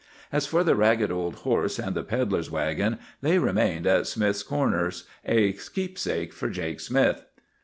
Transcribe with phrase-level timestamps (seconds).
[0.31, 5.03] As for the ragged old horse and the pedler's wagon, they remained at Smith's Corners,
[5.25, 7.23] a keepsake for Jake Smith."